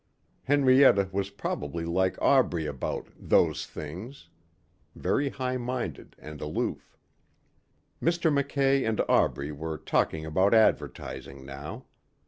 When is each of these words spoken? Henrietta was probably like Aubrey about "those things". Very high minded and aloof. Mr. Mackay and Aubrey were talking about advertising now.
Henrietta 0.45 1.09
was 1.11 1.29
probably 1.29 1.85
like 1.85 2.19
Aubrey 2.19 2.65
about 2.65 3.09
"those 3.15 3.67
things". 3.67 4.29
Very 4.95 5.29
high 5.29 5.57
minded 5.57 6.15
and 6.17 6.41
aloof. 6.41 6.97
Mr. 8.01 8.33
Mackay 8.33 8.83
and 8.83 8.99
Aubrey 9.01 9.51
were 9.51 9.77
talking 9.77 10.25
about 10.25 10.55
advertising 10.55 11.45
now. 11.45 11.85